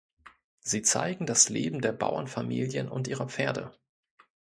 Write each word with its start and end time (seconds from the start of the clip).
Sie 0.61 0.81
zeigen 0.81 1.27
das 1.27 1.49
Leben 1.49 1.79
der 1.79 1.91
Bauernfamilien 1.91 2.89
und 2.89 3.07
ihrer 3.07 3.29
Pferde. 3.29 3.71